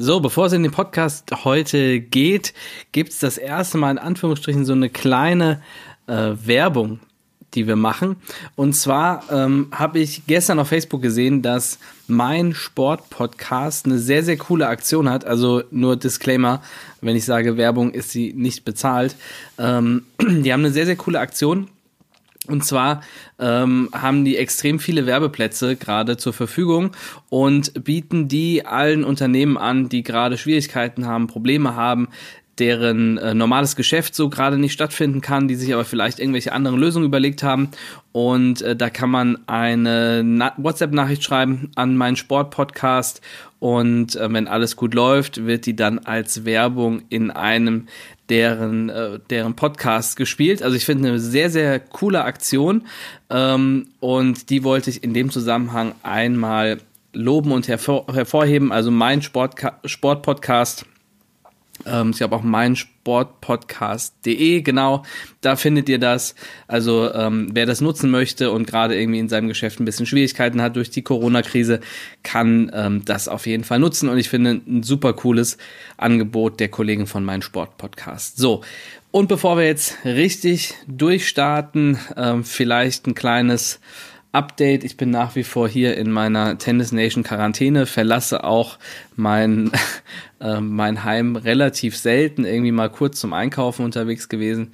[0.00, 2.54] So, bevor es in den Podcast heute geht,
[2.92, 5.60] gibt's das erste Mal in Anführungsstrichen so eine kleine
[6.06, 7.00] äh, Werbung,
[7.54, 8.14] die wir machen.
[8.54, 14.36] Und zwar ähm, habe ich gestern auf Facebook gesehen, dass mein Sport-Podcast eine sehr, sehr
[14.36, 15.24] coole Aktion hat.
[15.24, 16.62] Also nur Disclaimer,
[17.00, 19.16] wenn ich sage Werbung, ist sie nicht bezahlt.
[19.58, 21.66] Ähm, die haben eine sehr, sehr coole Aktion.
[22.48, 23.02] Und zwar
[23.38, 26.92] ähm, haben die extrem viele Werbeplätze gerade zur Verfügung
[27.28, 32.08] und bieten die allen Unternehmen an, die gerade Schwierigkeiten haben, Probleme haben,
[32.58, 36.78] deren äh, normales Geschäft so gerade nicht stattfinden kann, die sich aber vielleicht irgendwelche anderen
[36.78, 37.68] Lösungen überlegt haben.
[38.12, 43.20] Und äh, da kann man eine WhatsApp-Nachricht schreiben an meinen Sportpodcast
[43.60, 47.86] und äh, wenn alles gut läuft, wird die dann als Werbung in einem
[48.30, 50.62] deren, äh, deren Podcast gespielt.
[50.62, 52.86] Also ich finde eine sehr, sehr coole Aktion.
[53.30, 56.78] Ähm, und die wollte ich in dem Zusammenhang einmal
[57.12, 58.72] loben und hervor hervorheben.
[58.72, 59.54] Also mein Sport
[59.84, 60.86] Sportpodcast
[61.86, 65.04] ähm, ich habe auch meinsportpodcast.de, genau,
[65.40, 66.34] da findet ihr das.
[66.66, 70.62] Also ähm, wer das nutzen möchte und gerade irgendwie in seinem Geschäft ein bisschen Schwierigkeiten
[70.62, 71.80] hat durch die Corona-Krise,
[72.22, 74.08] kann ähm, das auf jeden Fall nutzen.
[74.08, 75.58] Und ich finde ein super cooles
[75.96, 78.36] Angebot der Kollegen von Mein Sport Podcast.
[78.36, 78.62] So,
[79.10, 83.80] und bevor wir jetzt richtig durchstarten, ähm, vielleicht ein kleines
[84.32, 84.84] Update.
[84.84, 88.78] Ich bin nach wie vor hier in meiner Tennis Nation Quarantäne, verlasse auch
[89.16, 89.72] mein,
[90.40, 94.72] äh, mein Heim relativ selten, irgendwie mal kurz zum Einkaufen unterwegs gewesen.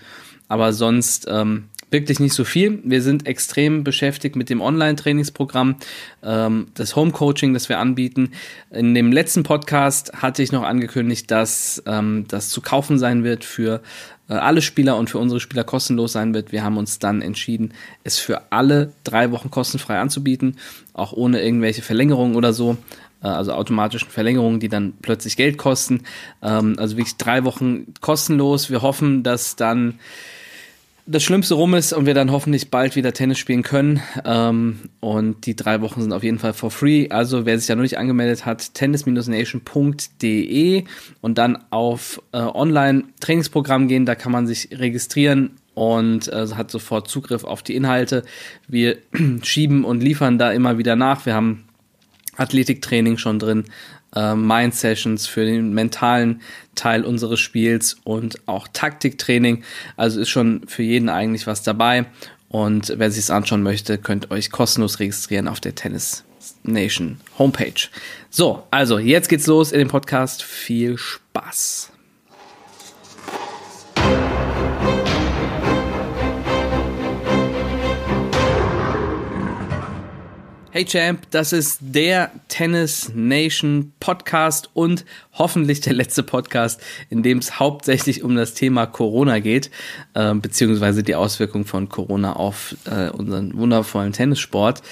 [0.49, 2.81] Aber sonst ähm, wirklich nicht so viel.
[2.85, 5.77] Wir sind extrem beschäftigt mit dem Online-Trainingsprogramm,
[6.23, 8.33] ähm, das Home-Coaching, das wir anbieten.
[8.71, 13.45] In dem letzten Podcast hatte ich noch angekündigt, dass ähm, das zu kaufen sein wird
[13.45, 13.81] für
[14.33, 16.53] alle Spieler und für unsere Spieler kostenlos sein wird.
[16.53, 20.57] Wir haben uns dann entschieden, es für alle drei Wochen kostenfrei anzubieten,
[20.95, 22.77] auch ohne irgendwelche Verlängerungen oder so
[23.23, 26.03] äh, also automatischen Verlängerungen, die dann plötzlich Geld kosten.
[26.43, 28.71] Ähm, also wirklich drei Wochen kostenlos.
[28.71, 29.99] Wir hoffen, dass dann
[31.07, 34.01] das Schlimmste rum ist und wir dann hoffentlich bald wieder Tennis spielen können.
[34.25, 37.11] Ähm, und die drei Wochen sind auf jeden Fall for free.
[37.11, 40.85] Also wer sich da noch nicht angemeldet hat, tennis-nation.de
[41.21, 44.07] und dann auf äh, Online-Trainingsprogramm gehen.
[44.07, 48.23] Da kann man sich registrieren und äh, hat sofort Zugriff auf die Inhalte.
[48.67, 48.97] Wir
[49.43, 51.27] schieben und liefern da immer wieder nach.
[51.27, 51.65] Wir haben
[52.37, 53.65] Athletiktraining schon drin,
[54.15, 56.41] äh, Mind-Sessions für den mentalen
[56.75, 59.65] Teil unseres Spiels und auch Taktiktraining.
[59.97, 62.07] Also ist schon für jeden eigentlich was dabei.
[62.49, 66.25] Und wer sich es anschauen möchte, könnt euch kostenlos registrieren auf der Tennis
[66.63, 67.89] Nation Homepage.
[68.31, 70.43] So, also jetzt geht's los in dem Podcast.
[70.43, 71.94] Viel Spaß.
[80.77, 85.05] Hey Champ, das ist der Tennis Nation Podcast und
[85.35, 89.71] hoffentlich der letzte Podcast, in dem es hauptsächlich um das Thema Corona geht,
[90.15, 94.83] äh, beziehungsweise die Auswirkungen von Corona auf äh, unseren wundervollen Tennissport,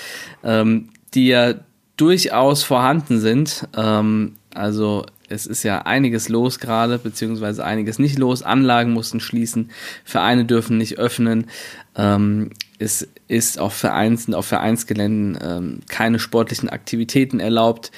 [0.44, 1.54] ähm, die ja
[1.96, 3.66] durchaus vorhanden sind.
[3.76, 8.44] Ähm, also es ist ja einiges los gerade, beziehungsweise einiges nicht los.
[8.44, 9.72] Anlagen mussten schließen,
[10.04, 11.46] Vereine dürfen nicht öffnen.
[11.96, 12.50] Ähm,
[12.82, 17.92] es ist auf Vereins auf Vereinsgeländen ähm, keine sportlichen Aktivitäten erlaubt.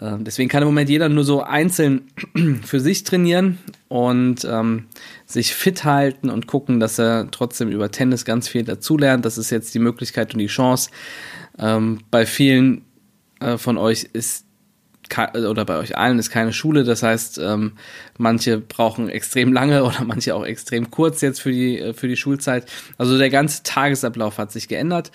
[0.00, 2.02] Ähm, deswegen kann im Moment jeder nur so einzeln
[2.64, 3.58] für sich trainieren
[3.88, 4.86] und ähm,
[5.24, 9.24] sich fit halten und gucken, dass er trotzdem über Tennis ganz viel dazulernt.
[9.24, 10.90] Das ist jetzt die Möglichkeit und die Chance.
[11.58, 12.82] Ähm, bei vielen
[13.40, 14.45] äh, von euch ist
[15.34, 16.84] oder bei euch allen ist keine Schule.
[16.84, 17.72] Das heißt, ähm,
[18.18, 22.16] manche brauchen extrem lange oder manche auch extrem kurz jetzt für die, äh, für die
[22.16, 22.66] Schulzeit.
[22.98, 25.10] Also der ganze Tagesablauf hat sich geändert.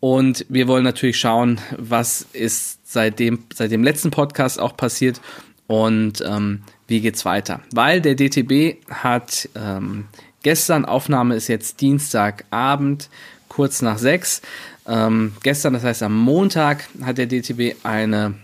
[0.00, 5.20] Und wir wollen natürlich schauen, was ist seit dem, seit dem letzten Podcast auch passiert
[5.66, 7.60] und ähm, wie geht's weiter.
[7.72, 10.06] Weil der DTB hat ähm,
[10.42, 13.10] gestern, Aufnahme ist jetzt Dienstagabend,
[13.48, 14.40] kurz nach sechs.
[14.86, 18.34] Ähm, gestern, das heißt am Montag, hat der DTB eine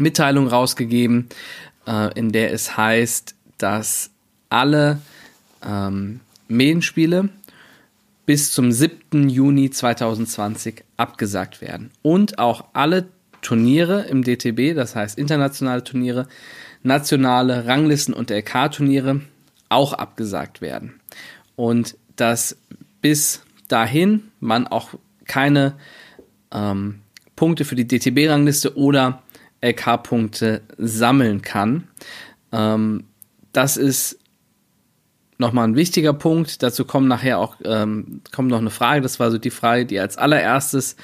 [0.00, 1.28] Mitteilung rausgegeben,
[1.86, 4.10] äh, in der es heißt, dass
[4.48, 5.00] alle
[5.64, 7.28] ähm, Medienspiele
[8.26, 9.28] bis zum 7.
[9.28, 11.90] Juni 2020 abgesagt werden.
[12.02, 13.08] Und auch alle
[13.42, 16.28] Turniere im DTB, das heißt internationale Turniere,
[16.82, 19.20] nationale Ranglisten und LK-Turniere
[19.68, 21.00] auch abgesagt werden.
[21.56, 22.56] Und dass
[23.00, 24.90] bis dahin man auch
[25.26, 25.74] keine
[26.52, 27.00] ähm,
[27.36, 29.22] Punkte für die DTB-Rangliste oder
[29.60, 31.88] LK-Punkte sammeln kann.
[32.52, 33.04] Ähm,
[33.52, 34.18] das ist
[35.38, 36.62] nochmal ein wichtiger Punkt.
[36.62, 39.00] Dazu kommt nachher auch ähm, kommt noch eine Frage.
[39.00, 40.96] Das war so die Frage, die als allererstes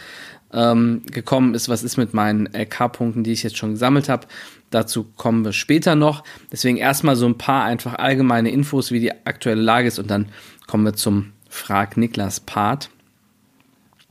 [0.53, 4.27] ähm, gekommen ist, was ist mit meinen LK-Punkten, die ich jetzt schon gesammelt habe.
[4.71, 6.23] Dazu kommen wir später noch.
[6.53, 10.29] Deswegen erstmal so ein paar einfach allgemeine Infos, wie die aktuelle Lage ist und dann
[10.67, 12.91] kommen wir zum Frag Niklas Part.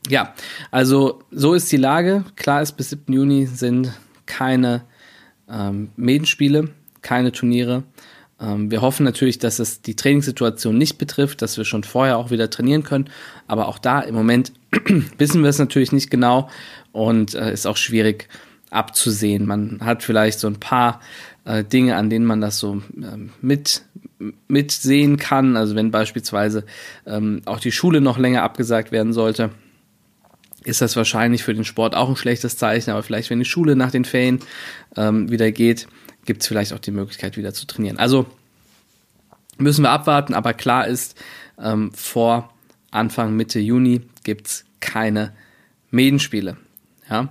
[0.07, 0.33] Ja,
[0.71, 2.25] also so ist die Lage.
[2.35, 3.11] Klar ist, bis 7.
[3.11, 3.91] Juni sind
[4.25, 4.83] keine
[5.49, 6.69] ähm, Medenspiele,
[7.01, 7.83] keine Turniere.
[8.39, 12.31] Ähm, wir hoffen natürlich, dass es die Trainingssituation nicht betrifft, dass wir schon vorher auch
[12.31, 13.09] wieder trainieren können.
[13.47, 14.51] Aber auch da im Moment
[15.17, 16.49] wissen wir es natürlich nicht genau
[16.91, 18.27] und äh, ist auch schwierig
[18.71, 19.45] abzusehen.
[19.45, 20.99] Man hat vielleicht so ein paar
[21.45, 23.83] äh, Dinge, an denen man das so äh, mit
[24.47, 25.57] mitsehen kann.
[25.57, 26.65] Also wenn beispielsweise
[27.05, 29.51] ähm, auch die Schule noch länger abgesagt werden sollte,
[30.65, 32.91] ist das wahrscheinlich für den Sport auch ein schlechtes Zeichen.
[32.91, 34.39] Aber vielleicht, wenn die Schule nach den Ferien
[34.97, 35.87] ähm, wieder geht,
[36.25, 37.97] gibt es vielleicht auch die Möglichkeit, wieder zu trainieren.
[37.97, 38.25] Also
[39.57, 41.15] müssen wir abwarten, aber klar ist,
[41.61, 42.53] ähm, vor
[42.91, 45.33] Anfang, Mitte Juni gibt es keine
[45.91, 46.57] Medenspiele.
[47.09, 47.29] Ja.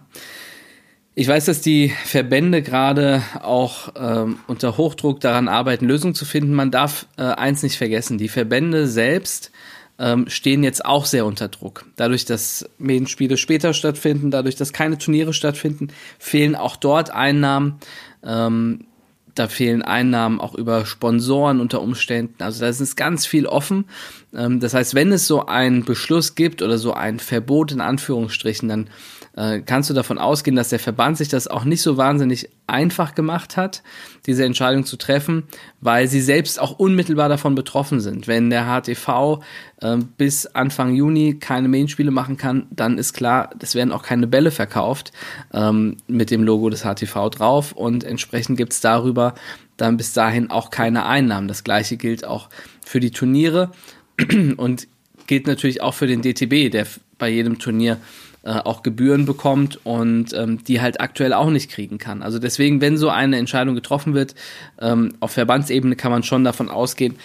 [1.16, 6.54] Ich weiß, dass die Verbände gerade auch ähm, unter Hochdruck daran arbeiten, Lösungen zu finden.
[6.54, 9.52] Man darf äh, eins nicht vergessen, die Verbände selbst
[9.99, 11.87] ähm, stehen jetzt auch sehr unter Druck.
[11.96, 15.88] Dadurch, dass Medenspiele später stattfinden, dadurch, dass keine Turniere stattfinden,
[16.19, 17.79] fehlen auch dort Einnahmen.
[18.23, 18.87] Ähm,
[19.35, 22.43] da fehlen Einnahmen auch über Sponsoren unter Umständen.
[22.43, 23.87] Also da ist ganz viel offen.
[24.32, 28.69] Ähm, das heißt, wenn es so einen Beschluss gibt oder so ein Verbot in Anführungsstrichen,
[28.69, 28.91] dann
[29.36, 33.14] äh, kannst du davon ausgehen, dass der Verband sich das auch nicht so wahnsinnig einfach
[33.14, 33.82] gemacht hat,
[34.26, 35.44] diese Entscheidung zu treffen,
[35.81, 38.28] weil sie selbst auch unmittelbar davon betroffen sind.
[38.28, 39.42] Wenn der HTV
[39.81, 44.26] äh, bis Anfang Juni keine Main-Spiele machen kann, dann ist klar, es werden auch keine
[44.26, 45.12] Bälle verkauft
[45.52, 49.34] ähm, mit dem Logo des HTV drauf und entsprechend gibt es darüber
[49.76, 51.48] dann bis dahin auch keine Einnahmen.
[51.48, 52.48] Das gleiche gilt auch
[52.84, 53.72] für die Turniere
[54.56, 54.86] und
[55.26, 56.86] gilt natürlich auch für den DTB, der
[57.19, 57.98] bei jedem Turnier
[58.44, 62.23] äh, auch Gebühren bekommt und ähm, die halt aktuell auch nicht kriegen kann.
[62.23, 64.35] Also deswegen, wenn so eine Entscheidung getroffen wird,
[64.81, 67.17] ähm, auf Verbandsebene kann man schon davon ausgehen,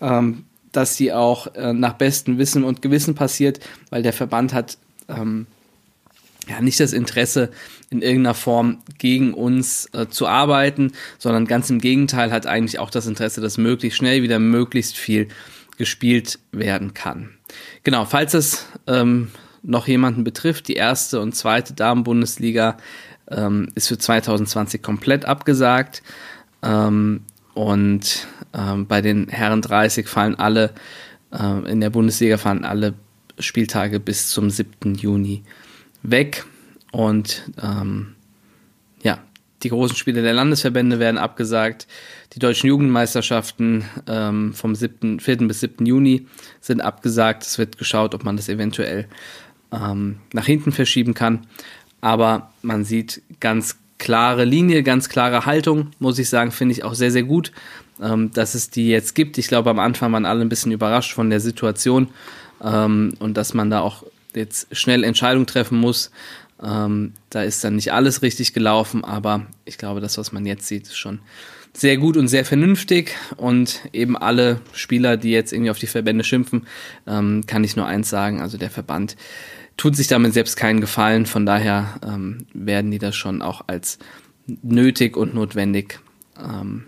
[0.00, 3.60] ähm, dass die auch äh, nach bestem Wissen und Gewissen passiert,
[3.90, 4.78] weil der Verband hat
[5.08, 5.46] ähm,
[6.48, 7.50] ja nicht das Interesse,
[7.90, 12.90] in irgendeiner Form gegen uns äh, zu arbeiten, sondern ganz im Gegenteil hat eigentlich auch
[12.90, 15.28] das Interesse, dass möglichst schnell wieder möglichst viel
[15.78, 17.30] gespielt werden kann.
[17.84, 19.30] Genau, falls es ähm,
[19.64, 22.76] noch jemanden betrifft, die erste und zweite Damen-Bundesliga
[23.30, 26.02] ähm, ist für 2020 komplett abgesagt.
[26.62, 27.22] Ähm,
[27.54, 30.72] und ähm, bei den Herren 30 fallen alle,
[31.32, 32.94] äh, in der Bundesliga fallen alle
[33.38, 34.94] Spieltage bis zum 7.
[34.94, 35.42] Juni
[36.02, 36.44] weg.
[36.92, 38.14] Und ähm,
[39.02, 39.18] ja,
[39.62, 41.86] die großen Spiele der Landesverbände werden abgesagt.
[42.34, 45.36] Die deutschen Jugendmeisterschaften ähm, vom 7., 4.
[45.48, 45.86] bis 7.
[45.86, 46.26] Juni
[46.60, 47.44] sind abgesagt.
[47.44, 49.06] Es wird geschaut, ob man das eventuell
[49.74, 51.46] ähm, nach hinten verschieben kann.
[52.00, 56.94] Aber man sieht ganz klare Linie, ganz klare Haltung, muss ich sagen, finde ich auch
[56.94, 57.52] sehr, sehr gut,
[58.02, 59.38] ähm, dass es die jetzt gibt.
[59.38, 62.08] Ich glaube, am Anfang waren alle ein bisschen überrascht von der Situation
[62.62, 64.04] ähm, und dass man da auch
[64.34, 66.10] jetzt schnell Entscheidungen treffen muss.
[66.62, 70.66] Ähm, da ist dann nicht alles richtig gelaufen, aber ich glaube, das, was man jetzt
[70.66, 71.20] sieht, ist schon
[71.72, 73.16] sehr gut und sehr vernünftig.
[73.36, 76.66] Und eben alle Spieler, die jetzt irgendwie auf die Verbände schimpfen,
[77.06, 78.40] ähm, kann ich nur eins sagen.
[78.40, 79.16] Also der Verband
[79.76, 81.26] tut sich damit selbst keinen Gefallen.
[81.26, 83.98] Von daher ähm, werden die das schon auch als
[84.46, 86.00] nötig und notwendig
[86.38, 86.84] ähm,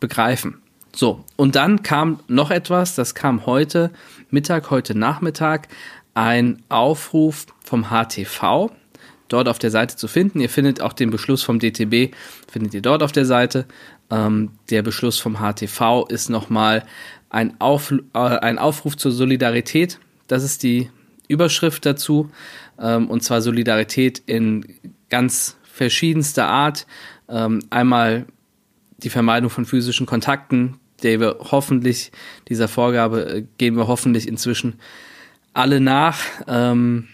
[0.00, 0.62] begreifen.
[0.94, 3.90] So, und dann kam noch etwas, das kam heute
[4.30, 5.68] Mittag, heute Nachmittag,
[6.14, 8.70] ein Aufruf vom HTV,
[9.28, 10.40] dort auf der Seite zu finden.
[10.40, 12.14] Ihr findet auch den Beschluss vom DTB,
[12.50, 13.66] findet ihr dort auf der Seite.
[14.10, 16.84] Ähm, der Beschluss vom HTV ist nochmal
[17.28, 19.98] ein, Auf, äh, ein Aufruf zur Solidarität.
[20.28, 20.90] Das ist die
[21.28, 22.30] Überschrift dazu,
[22.78, 24.66] ähm, und zwar Solidarität in
[25.10, 26.86] ganz verschiedenster Art.
[27.28, 28.26] Ähm, einmal
[28.98, 32.12] die Vermeidung von physischen Kontakten, der wir hoffentlich,
[32.48, 34.80] dieser Vorgabe äh, gehen wir hoffentlich inzwischen
[35.52, 36.18] alle nach.
[36.46, 37.08] Ähm,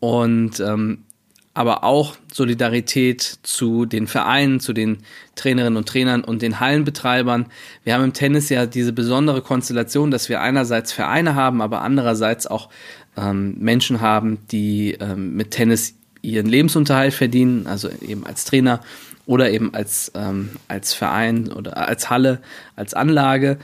[0.00, 1.04] und ähm,
[1.54, 4.98] aber auch Solidarität zu den Vereinen, zu den
[5.34, 7.46] Trainerinnen und Trainern und den Hallenbetreibern.
[7.84, 12.46] Wir haben im Tennis ja diese besondere Konstellation, dass wir einerseits Vereine haben, aber andererseits
[12.46, 12.70] auch
[13.16, 18.80] ähm, Menschen haben, die ähm, mit Tennis ihren Lebensunterhalt verdienen, also eben als Trainer
[19.26, 22.40] oder eben als, ähm, als Verein oder als Halle,
[22.76, 23.58] als Anlage.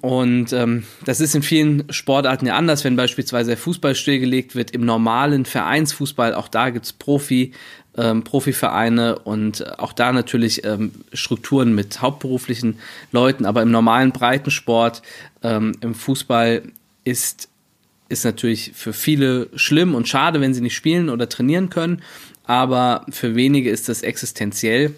[0.00, 4.70] Und ähm, das ist in vielen Sportarten ja anders, wenn beispielsweise der Fußball stillgelegt wird.
[4.72, 7.52] Im normalen Vereinsfußball, auch da gibt's Profi,
[7.96, 12.78] ähm, Profivereine und auch da natürlich ähm, Strukturen mit hauptberuflichen
[13.12, 13.44] Leuten.
[13.44, 15.02] Aber im normalen Breitensport,
[15.42, 16.62] ähm, im Fußball
[17.04, 17.48] ist
[18.08, 22.02] ist natürlich für viele schlimm und schade, wenn sie nicht spielen oder trainieren können,
[22.44, 24.94] aber für wenige ist das existenziell.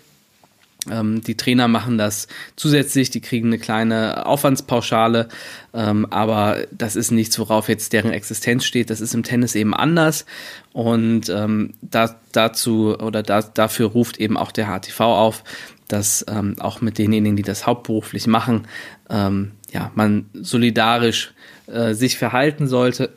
[0.90, 5.28] Ähm, die Trainer machen das zusätzlich, die kriegen eine kleine Aufwandspauschale,
[5.72, 8.90] ähm, aber das ist nichts, worauf jetzt deren Existenz steht.
[8.90, 10.26] Das ist im Tennis eben anders.
[10.72, 15.44] Und ähm, da, dazu oder da, dafür ruft eben auch der HTV auf,
[15.88, 16.24] dass
[16.60, 18.66] auch mit denjenigen, die das hauptberuflich machen,
[19.10, 21.34] ja, man solidarisch
[21.66, 23.10] äh, sich verhalten sollte.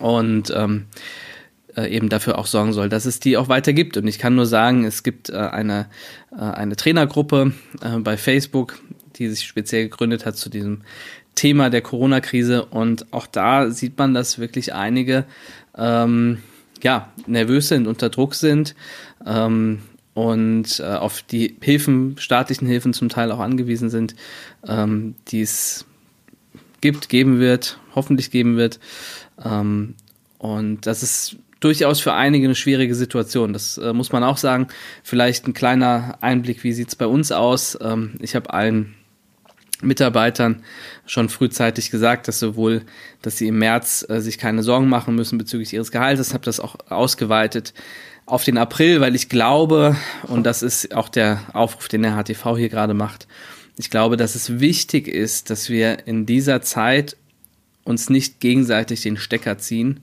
[0.00, 0.52] Und
[1.78, 3.96] äh, eben dafür auch sorgen soll, dass es die auch weiter gibt.
[3.96, 5.86] Und ich kann nur sagen, es gibt äh, eine,
[6.32, 8.78] äh, eine Trainergruppe äh, bei Facebook,
[9.16, 10.82] die sich speziell gegründet hat zu diesem
[11.34, 12.64] Thema der Corona-Krise.
[12.64, 15.24] Und auch da sieht man, dass wirklich einige
[15.76, 16.38] ähm,
[16.82, 18.74] ja, nervös sind, unter Druck sind
[19.24, 19.80] ähm,
[20.14, 24.16] und äh, auf die Hilfen, staatlichen Hilfen zum Teil auch angewiesen sind,
[24.66, 25.84] ähm, die es
[26.80, 28.80] gibt, geben wird, hoffentlich geben wird.
[29.44, 29.94] Ähm,
[30.38, 33.52] und das ist durchaus für einige eine schwierige Situation.
[33.52, 34.68] Das äh, muss man auch sagen.
[35.02, 37.78] Vielleicht ein kleiner Einblick, wie sieht's bei uns aus?
[37.80, 38.94] Ähm, ich habe allen
[39.80, 40.62] Mitarbeitern
[41.06, 42.82] schon frühzeitig gesagt, dass sowohl,
[43.22, 46.60] dass sie im März äh, sich keine Sorgen machen müssen bezüglich ihres Gehaltes, habe das
[46.60, 47.74] auch ausgeweitet
[48.26, 52.56] auf den April, weil ich glaube, und das ist auch der Aufruf, den der HTV
[52.56, 53.26] hier gerade macht,
[53.78, 57.16] ich glaube, dass es wichtig ist, dass wir in dieser Zeit
[57.84, 60.00] uns nicht gegenseitig den Stecker ziehen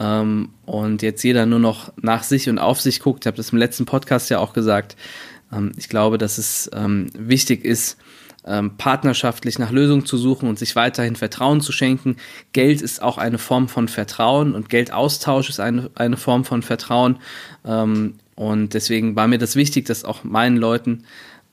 [0.00, 3.24] ähm, und jetzt jeder nur noch nach sich und auf sich guckt.
[3.24, 4.96] Ich habe das im letzten Podcast ja auch gesagt.
[5.52, 7.98] Ähm, ich glaube, dass es ähm, wichtig ist,
[8.46, 12.16] ähm, partnerschaftlich nach Lösungen zu suchen und sich weiterhin Vertrauen zu schenken.
[12.54, 17.18] Geld ist auch eine Form von Vertrauen und Geldaustausch ist eine, eine Form von Vertrauen.
[17.66, 21.04] Ähm, und deswegen war mir das wichtig, dass auch meinen Leuten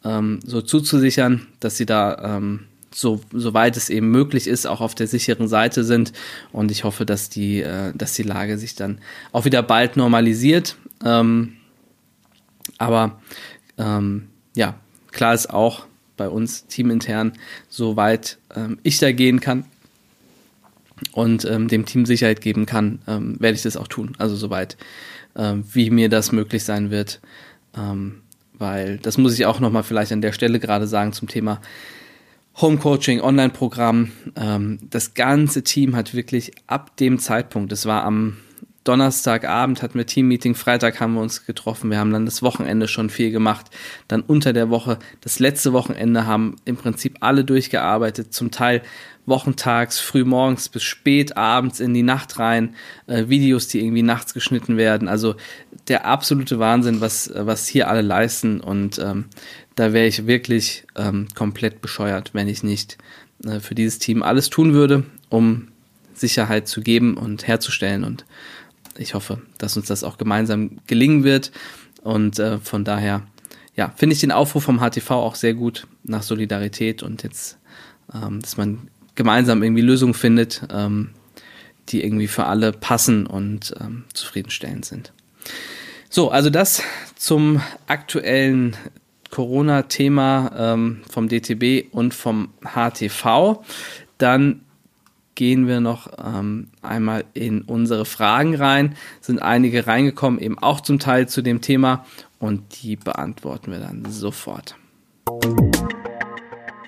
[0.05, 2.39] ähm, so zuzusichern, dass sie da
[2.97, 6.13] so soweit es eben möglich ist, auch auf der sicheren Seite sind.
[6.51, 8.97] Und ich hoffe, dass die, äh, dass die Lage sich dann
[9.31, 10.77] auch wieder bald normalisiert.
[11.05, 11.53] Ähm,
[12.79, 13.21] aber
[13.77, 14.79] ähm, ja,
[15.11, 15.85] klar ist auch
[16.17, 17.33] bei uns teamintern,
[17.69, 19.65] soweit ähm, ich da gehen kann
[21.11, 24.15] und ähm, dem Team Sicherheit geben kann, ähm, werde ich das auch tun.
[24.17, 24.75] Also soweit,
[25.35, 27.21] ähm, wie mir das möglich sein wird.
[27.77, 28.23] Ähm,
[28.53, 31.61] weil das muss ich auch nochmal vielleicht an der Stelle gerade sagen zum Thema
[32.59, 34.11] Homecoaching, Online-Programm.
[34.35, 38.37] Ähm, das ganze Team hat wirklich ab dem Zeitpunkt, das war am
[38.87, 43.09] Donnerstagabend hatten wir Teammeeting, Freitag haben wir uns getroffen, wir haben dann das Wochenende schon
[43.09, 43.65] viel gemacht,
[44.07, 48.81] dann unter der Woche, das letzte Wochenende haben im Prinzip alle durchgearbeitet, zum Teil
[49.25, 52.75] wochentags, früh morgens bis spät abends in die Nacht rein,
[53.07, 55.35] äh, Videos, die irgendwie nachts geschnitten werden, also
[55.89, 59.25] der absolute Wahnsinn, was, was hier alle leisten und ähm,
[59.77, 62.97] da wäre ich wirklich ähm, komplett bescheuert, wenn ich nicht
[63.45, 65.67] äh, für dieses Team alles tun würde, um
[66.13, 68.03] Sicherheit zu geben und herzustellen.
[68.03, 68.25] Und
[68.97, 71.51] ich hoffe, dass uns das auch gemeinsam gelingen wird.
[72.01, 73.21] Und äh, von daher,
[73.75, 77.59] ja, finde ich den Aufruf vom HTV auch sehr gut nach Solidarität und jetzt,
[78.13, 81.11] ähm, dass man gemeinsam irgendwie Lösungen findet, ähm,
[81.89, 85.13] die irgendwie für alle passen und ähm, zufriedenstellend sind.
[86.09, 86.81] So, also das
[87.15, 88.75] zum aktuellen
[89.37, 93.61] Corona-Thema ähm, vom DTB und vom HTV.
[94.17, 94.61] Dann
[95.35, 98.95] gehen wir noch ähm, einmal in unsere Fragen rein.
[99.21, 102.03] Sind einige reingekommen, eben auch zum Teil zu dem Thema
[102.39, 104.75] und die beantworten wir dann sofort.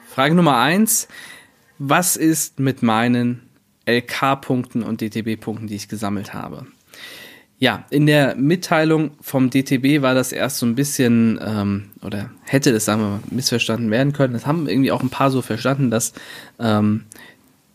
[0.08, 1.08] Frage Nummer eins:
[1.78, 3.44] Was ist mit meinen
[3.88, 6.66] LK-Punkten und DTB-Punkten, die ich gesammelt habe?
[7.62, 12.72] Ja, in der Mitteilung vom DTB war das erst so ein bisschen, ähm, oder hätte
[12.72, 14.34] das, sagen wir mal, missverstanden werden können.
[14.34, 16.14] Das haben irgendwie auch ein paar so verstanden, dass
[16.58, 17.04] ähm,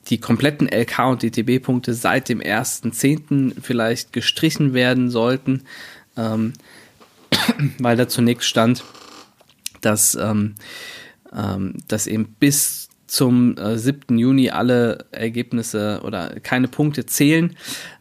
[0.09, 3.61] die kompletten LK und DTB-Punkte seit dem 1.10.
[3.61, 5.64] vielleicht gestrichen werden sollten,
[6.17, 6.55] ähm,
[7.79, 8.85] weil da zunächst stand,
[9.83, 10.55] dass, ähm,
[11.37, 12.84] ähm, dass eben bis
[13.14, 14.18] zum äh, 7.
[14.18, 17.54] Juni alle Ergebnisse oder keine Punkte zählen.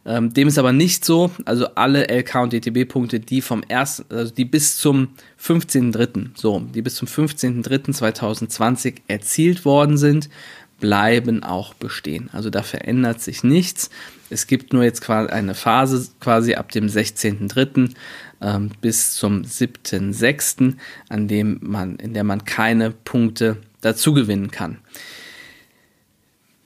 [0.04, 1.30] Ähm, dem ist aber nicht so.
[1.44, 6.82] Also alle LK und DTB-Punkte, die vom ersten, also die bis zum 15.3., so, die
[6.82, 10.28] bis zum 15.3.2020 erzielt worden sind,
[10.80, 12.28] bleiben auch bestehen.
[12.32, 13.90] Also da verändert sich nichts.
[14.30, 17.90] Es gibt nur jetzt quasi eine Phase quasi ab dem 16.3.
[18.42, 20.74] Ähm, bis zum 7.6.,
[21.08, 24.78] an dem man, in der man keine Punkte dazu gewinnen kann.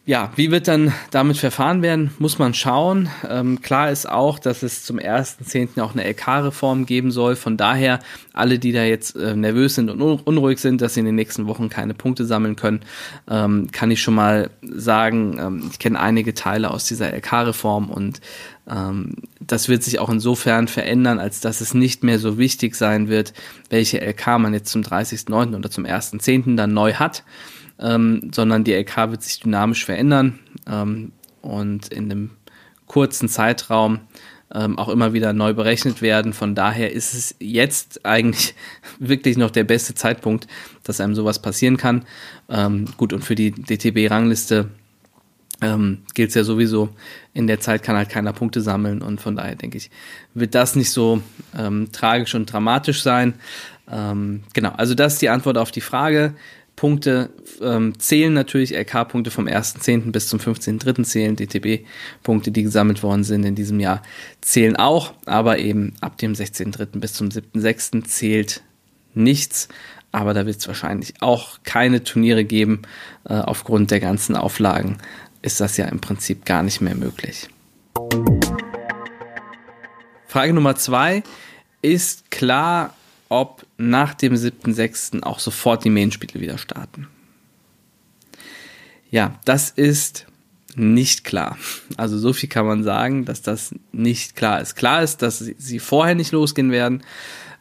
[0.08, 3.10] Ja, wie wird dann damit verfahren werden, muss man schauen.
[3.28, 5.82] Ähm, klar ist auch, dass es zum 1.10.
[5.82, 7.36] auch eine LK-Reform geben soll.
[7.36, 7.98] Von daher,
[8.32, 11.46] alle, die da jetzt äh, nervös sind und unruhig sind, dass sie in den nächsten
[11.46, 12.80] Wochen keine Punkte sammeln können,
[13.28, 18.22] ähm, kann ich schon mal sagen, ähm, ich kenne einige Teile aus dieser LK-Reform und
[18.66, 23.08] ähm, das wird sich auch insofern verändern, als dass es nicht mehr so wichtig sein
[23.10, 23.34] wird,
[23.68, 25.54] welche LK man jetzt zum 30.09.
[25.54, 26.56] oder zum 1.10.
[26.56, 27.24] dann neu hat
[27.80, 32.30] ähm, sondern die LK wird sich dynamisch verändern ähm, und in einem
[32.86, 34.00] kurzen Zeitraum
[34.54, 36.32] ähm, auch immer wieder neu berechnet werden.
[36.32, 38.54] Von daher ist es jetzt eigentlich
[38.98, 40.46] wirklich noch der beste Zeitpunkt,
[40.84, 42.04] dass einem sowas passieren kann.
[42.48, 44.70] Ähm, gut, und für die DTB-Rangliste
[45.60, 46.90] ähm, gilt es ja sowieso,
[47.34, 49.90] in der Zeit kann halt keiner Punkte sammeln und von daher denke ich,
[50.34, 51.20] wird das nicht so
[51.56, 53.34] ähm, tragisch und dramatisch sein.
[53.90, 56.34] Ähm, genau, also das ist die Antwort auf die Frage.
[56.78, 57.30] Punkte
[57.60, 60.12] ähm, zählen natürlich, LK-Punkte vom 1.10.
[60.12, 61.02] bis zum 15.3.
[61.02, 64.00] zählen, DTB-Punkte, die gesammelt worden sind in diesem Jahr,
[64.42, 67.00] zählen auch, aber eben ab dem 16.3.
[67.00, 68.04] bis zum 7.6.
[68.04, 68.62] zählt
[69.12, 69.66] nichts.
[70.12, 72.82] Aber da wird es wahrscheinlich auch keine Turniere geben.
[73.24, 74.98] Äh, aufgrund der ganzen Auflagen
[75.42, 77.48] ist das ja im Prinzip gar nicht mehr möglich.
[80.28, 81.24] Frage Nummer zwei.
[81.82, 82.94] Ist klar,
[83.28, 85.22] ob nach dem 7.6.
[85.22, 87.08] auch sofort die Main-Spiele wieder starten.
[89.10, 90.26] Ja, das ist
[90.76, 91.58] nicht klar.
[91.96, 94.76] Also so viel kann man sagen, dass das nicht klar ist.
[94.76, 97.02] Klar ist, dass sie vorher nicht losgehen werden,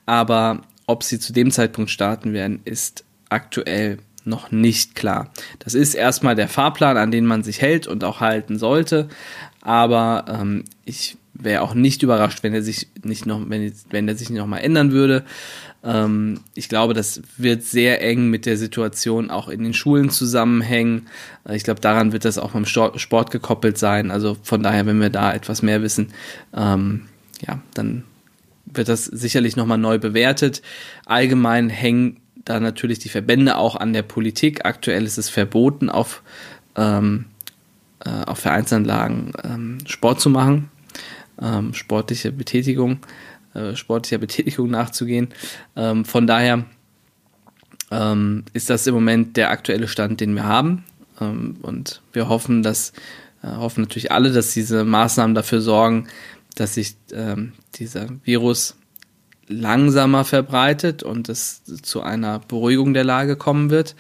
[0.05, 5.31] aber ob sie zu dem Zeitpunkt starten werden, ist aktuell noch nicht klar.
[5.59, 9.07] Das ist erstmal der Fahrplan, an den man sich hält und auch halten sollte,
[9.62, 14.15] aber ähm, ich wäre auch nicht überrascht, wenn er sich nicht noch, wenn, wenn er
[14.15, 15.24] sich nicht noch mal ändern würde.
[15.84, 21.08] Ähm, ich glaube, das wird sehr eng mit der Situation auch in den Schulen zusammenhängen.
[21.48, 24.12] Äh, ich glaube, daran wird das auch beim Sport gekoppelt sein.
[24.12, 26.10] Also von daher, wenn wir da etwas mehr wissen,
[26.56, 27.08] ähm,
[27.46, 28.03] ja, dann
[28.65, 30.62] wird das sicherlich nochmal neu bewertet.
[31.06, 34.65] Allgemein hängen da natürlich die Verbände auch an der Politik.
[34.65, 36.24] Aktuell ist es verboten, auf,
[36.75, 37.25] ähm,
[38.03, 40.70] äh, auf Vereinsanlagen ähm, Sport zu machen
[41.41, 43.00] ähm, sportliche Betätigung,
[43.53, 45.29] äh, sportlicher Betätigung nachzugehen.
[45.75, 46.65] Ähm, von daher
[47.91, 50.84] ähm, ist das im Moment der aktuelle Stand, den wir haben.
[51.21, 52.93] Ähm, und wir hoffen, dass
[53.43, 56.08] äh, hoffen natürlich alle, dass diese Maßnahmen dafür sorgen,
[56.56, 58.76] dass sich ähm, dieser Virus
[59.47, 63.95] langsamer verbreitet und es zu einer Beruhigung der Lage kommen wird.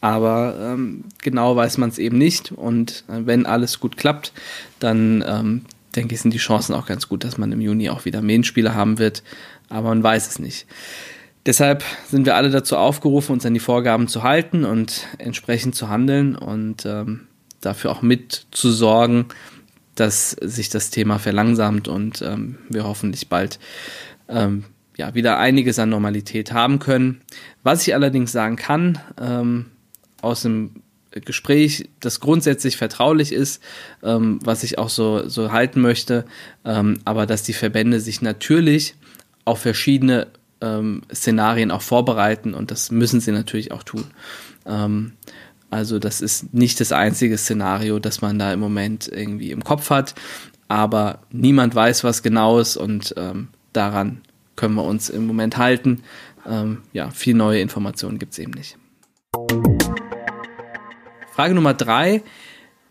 [0.00, 2.52] Aber ähm, genau weiß man es eben nicht.
[2.52, 4.32] Und äh, wenn alles gut klappt,
[4.78, 5.62] dann ähm,
[5.96, 8.74] denke ich, sind die Chancen auch ganz gut, dass man im Juni auch wieder Main-Spiele
[8.74, 9.22] haben wird.
[9.68, 10.66] Aber man weiß es nicht.
[11.46, 15.88] Deshalb sind wir alle dazu aufgerufen, uns an die Vorgaben zu halten und entsprechend zu
[15.88, 17.28] handeln und ähm,
[17.60, 19.26] dafür auch mitzusorgen,
[19.94, 23.60] dass sich das Thema verlangsamt und ähm, wir hoffentlich bald
[24.28, 24.64] ähm,
[24.96, 27.20] ja, wieder einiges an Normalität haben können.
[27.62, 29.66] Was ich allerdings sagen kann, ähm,
[30.20, 30.82] aus dem
[31.24, 33.62] Gespräch, das grundsätzlich vertraulich ist,
[34.02, 36.24] ähm, was ich auch so, so halten möchte,
[36.64, 38.94] ähm, aber dass die Verbände sich natürlich
[39.44, 40.26] auf verschiedene
[40.60, 44.04] ähm, Szenarien auch vorbereiten und das müssen sie natürlich auch tun.
[44.66, 45.12] Ähm,
[45.70, 49.90] also das ist nicht das einzige Szenario, das man da im Moment irgendwie im Kopf
[49.90, 50.14] hat,
[50.68, 54.22] aber niemand weiß was genau ist und ähm, daran
[54.56, 56.02] können wir uns im Moment halten.
[56.48, 58.78] Ähm, ja, viel neue Informationen gibt es eben nicht.
[61.36, 62.22] Frage Nummer drei.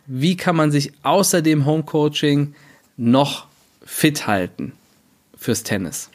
[0.05, 2.53] Wie kann man sich außer dem Homecoaching
[2.95, 3.47] noch
[3.83, 4.73] fit halten
[5.35, 6.11] fürs Tennis?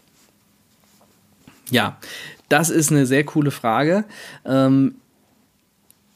[1.70, 1.98] Ja,
[2.48, 4.04] das ist eine sehr coole Frage.
[4.44, 4.94] Ähm,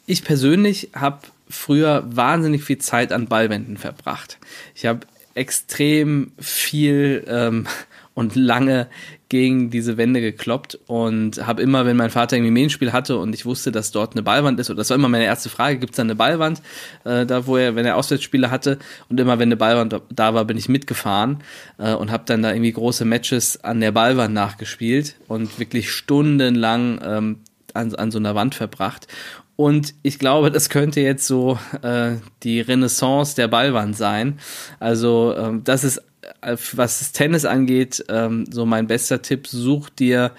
[0.06, 1.18] ich persönlich habe
[1.50, 4.38] früher wahnsinnig viel Zeit an Ballwänden verbracht.
[4.76, 7.66] Ich habe extrem viel ähm,
[8.14, 8.86] und lange
[9.28, 13.46] gegen diese Wände gekloppt und habe immer, wenn mein Vater irgendwie Medienspiel hatte und ich
[13.46, 15.96] wusste, dass dort eine Ballwand ist, oder das war immer meine erste Frage, gibt es
[15.96, 16.60] da eine Ballwand,
[17.04, 20.44] äh, da wo er, wenn er Auswärtsspiele hatte und immer, wenn eine Ballwand da war,
[20.44, 21.42] bin ich mitgefahren
[21.78, 27.00] äh, und habe dann da irgendwie große Matches an der Ballwand nachgespielt und wirklich stundenlang
[27.02, 27.38] ähm,
[27.72, 29.08] an, an so einer Wand verbracht.
[29.56, 34.38] Und ich glaube, das könnte jetzt so äh, die Renaissance der Ballwand sein.
[34.80, 36.02] Also ähm, das ist
[36.42, 40.32] was das Tennis angeht, ähm, so mein bester Tipp, such dir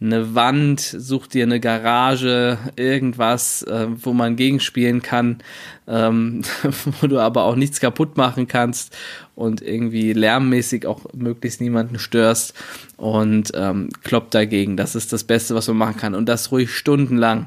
[0.00, 5.38] eine Wand, such dir eine Garage, irgendwas, äh, wo man gegenspielen kann,
[5.86, 6.42] ähm,
[7.00, 8.96] wo du aber auch nichts kaputt machen kannst
[9.34, 12.54] und irgendwie lärmmäßig auch möglichst niemanden störst
[12.96, 14.76] und ähm, klopp dagegen.
[14.76, 17.46] Das ist das Beste, was man machen kann und das ruhig stundenlang.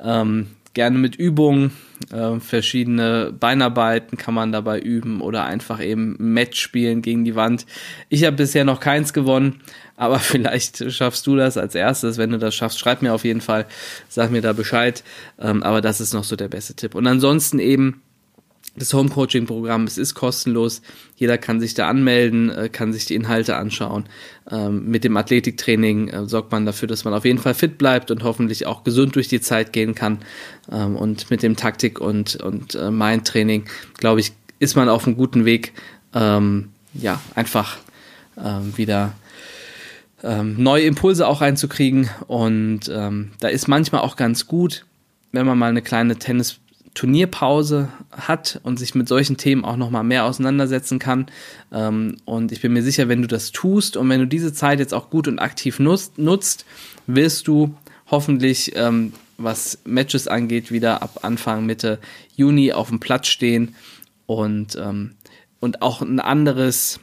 [0.00, 1.72] Ähm, gerne mit Übungen,
[2.10, 7.66] Äh, verschiedene Beinarbeiten kann man dabei üben oder einfach eben Match spielen gegen die Wand.
[8.08, 9.60] Ich habe bisher noch keins gewonnen,
[9.96, 12.18] aber vielleicht schaffst du das als erstes.
[12.18, 13.66] Wenn du das schaffst, schreib mir auf jeden Fall,
[14.08, 15.04] sag mir da Bescheid.
[15.38, 16.94] Ähm, aber das ist noch so der beste Tipp.
[16.94, 18.02] Und ansonsten eben
[18.74, 20.80] das Home-Coaching-Programm, es ist kostenlos.
[21.16, 24.04] Jeder kann sich da anmelden, äh, kann sich die Inhalte anschauen.
[24.50, 28.10] Ähm, mit dem Athletiktraining äh, sorgt man dafür, dass man auf jeden Fall fit bleibt
[28.10, 30.20] und hoffentlich auch gesund durch die Zeit gehen kann.
[30.70, 33.64] Ähm, und mit dem Taktik- und, und äh, Mind-Training,
[33.98, 35.72] glaube ich, ist man auf einem guten Weg,
[36.14, 37.78] ähm, ja, einfach
[38.76, 39.14] wieder
[40.32, 42.08] neue Impulse auch reinzukriegen.
[42.28, 44.86] Und da ist manchmal auch ganz gut,
[45.32, 46.61] wenn man mal eine kleine Tennis-
[46.94, 51.26] Turnierpause hat und sich mit solchen Themen auch nochmal mehr auseinandersetzen kann.
[51.72, 54.78] Ähm, und ich bin mir sicher, wenn du das tust und wenn du diese Zeit
[54.78, 56.66] jetzt auch gut und aktiv nutzt, nutzt
[57.06, 57.74] wirst du
[58.10, 61.98] hoffentlich, ähm, was Matches angeht, wieder ab Anfang, Mitte
[62.36, 63.74] Juni auf dem Platz stehen
[64.26, 65.12] und, ähm,
[65.60, 67.00] und auch ein anderes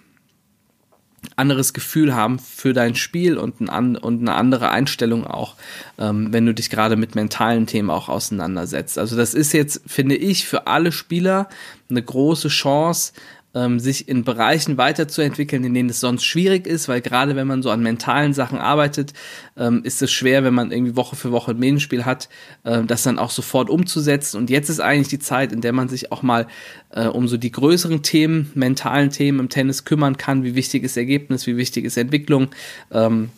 [1.35, 5.55] anderes Gefühl haben für dein Spiel und, ein, und eine andere Einstellung auch,
[5.97, 8.97] ähm, wenn du dich gerade mit mentalen Themen auch auseinandersetzt.
[8.97, 11.47] Also das ist jetzt, finde ich, für alle Spieler
[11.89, 13.13] eine große Chance,
[13.55, 17.63] ähm, sich in Bereichen weiterzuentwickeln, in denen es sonst schwierig ist, weil gerade wenn man
[17.63, 19.13] so an mentalen Sachen arbeitet,
[19.57, 22.29] ähm, ist es schwer, wenn man irgendwie Woche für Woche ein Medienspiel hat,
[22.63, 24.37] äh, das dann auch sofort umzusetzen.
[24.37, 26.47] Und jetzt ist eigentlich die Zeit, in der man sich auch mal
[26.91, 30.43] äh, um so die größeren Themen, mentalen Themen im Tennis kümmern kann.
[30.43, 32.49] Wie wichtig ist Ergebnis, wie wichtig ist Entwicklung.
[32.91, 33.29] Ähm,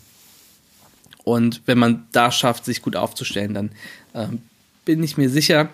[1.23, 3.71] und wenn man da schafft, sich gut aufzustellen, dann
[4.13, 4.41] ähm,
[4.83, 5.69] bin ich mir sicher,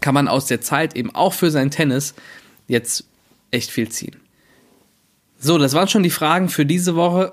[0.00, 2.14] kann man aus der Zeit eben auch für sein Tennis
[2.66, 3.04] jetzt
[3.50, 4.16] echt viel ziehen.
[5.38, 7.32] So, das waren schon die Fragen für diese Woche.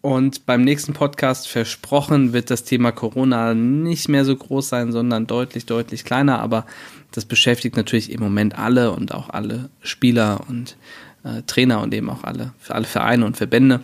[0.00, 5.26] Und beim nächsten Podcast versprochen wird das Thema Corona nicht mehr so groß sein, sondern
[5.26, 6.38] deutlich, deutlich kleiner.
[6.38, 6.64] Aber
[7.10, 10.76] das beschäftigt natürlich im Moment alle und auch alle Spieler und
[11.24, 13.80] äh, Trainer und eben auch alle, alle Vereine und Verbände.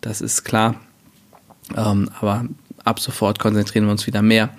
[0.00, 0.80] Das ist klar.
[1.76, 2.46] Ähm, aber
[2.84, 4.50] ab sofort konzentrieren wir uns wieder mehr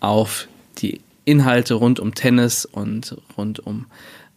[0.00, 0.46] auf
[0.78, 3.86] die Inhalte rund um Tennis und rund um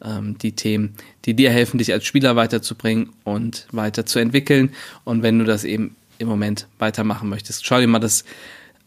[0.03, 4.73] ähm, die Themen, die dir helfen, dich als Spieler weiterzubringen und weiterzuentwickeln.
[5.03, 8.23] Und wenn du das eben im Moment weitermachen möchtest, schau dir mal das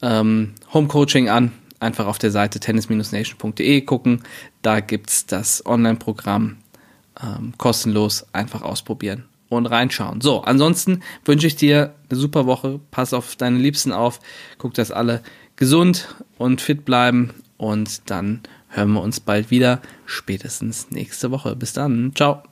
[0.03, 1.53] ähm, Home Coaching an.
[1.79, 4.23] Einfach auf der Seite tennis-nation.de gucken.
[4.63, 6.57] Da gibt es das Online-Programm
[7.23, 10.21] ähm, kostenlos einfach ausprobieren und reinschauen.
[10.21, 12.81] So, ansonsten wünsche ich dir eine super Woche.
[12.91, 14.21] Pass auf deine Liebsten auf.
[14.59, 15.23] Guck, dass alle
[15.57, 17.31] gesund und fit bleiben.
[17.59, 18.41] Und dann
[18.77, 21.57] hören wir uns bald wieder, spätestens nächste Woche.
[21.57, 22.43] Bis dann, ciao.